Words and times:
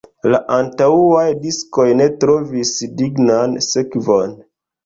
La 0.35 0.37
antaŭaj 0.53 1.25
diskoj 1.43 1.87
ne 1.99 2.09
trovis 2.23 2.73
dignan 3.03 3.57
sekvon. 3.67 4.35